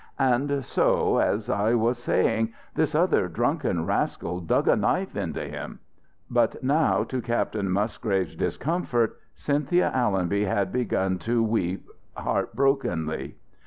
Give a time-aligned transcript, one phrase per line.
[0.17, 5.77] And so, as I was saying, this other drunken rascal dug a knife into him"
[6.31, 11.85] But now, to Captain Musgrave's discomfort, Cynthia Allonby had begun to weep
[12.17, 13.35] heartbrokenly.